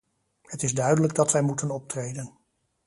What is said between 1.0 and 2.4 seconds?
dat wij moeten optreden.